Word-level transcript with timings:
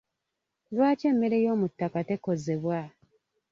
Lwaki 0.73 1.03
emmere 1.11 1.35
ey'omu 1.39 1.65
ttaka 1.71 1.99
tekozebwa? 2.07 2.79